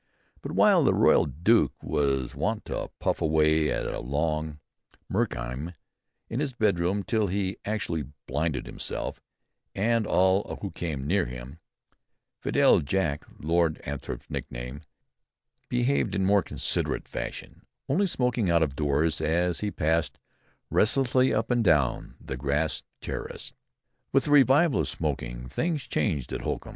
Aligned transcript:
But 0.41 0.53
while 0.53 0.83
the 0.83 0.95
Royal 0.95 1.27
Duke 1.27 1.73
was 1.83 2.33
wont 2.33 2.65
to 2.65 2.89
puff 2.97 3.21
away 3.21 3.69
at 3.69 3.85
a 3.85 3.99
long 3.99 4.59
meerschaum 5.07 5.75
in 6.27 6.39
his 6.39 6.53
bedroom 6.53 7.03
till 7.03 7.27
he 7.27 7.57
actually 7.65 8.05
blinded 8.25 8.65
himself, 8.65 9.21
and 9.75 10.07
all 10.07 10.57
who 10.63 10.71
came 10.71 11.05
near 11.05 11.27
him, 11.27 11.59
Fidèle 12.43 12.83
Jack 12.83 13.25
[Lord 13.41 13.79
Althorp's 13.85 14.27
nickname] 14.27 14.81
behaved 15.69 16.15
in 16.15 16.25
more 16.25 16.41
considerate 16.41 17.07
fashion, 17.07 17.61
only 17.87 18.07
smoking 18.07 18.49
out 18.49 18.63
of 18.63 18.75
doors 18.75 19.21
as 19.21 19.59
he 19.59 19.69
passed 19.69 20.17
restlessly 20.71 21.31
up 21.31 21.51
and 21.51 21.63
down 21.63 22.15
the 22.19 22.37
grass 22.37 22.81
terrace." 23.01 23.53
With 24.11 24.23
the 24.25 24.31
revival 24.31 24.79
of 24.79 24.87
smoking, 24.87 25.47
things 25.47 25.83
changed 25.85 26.33
at 26.33 26.41
Holkham. 26.41 26.69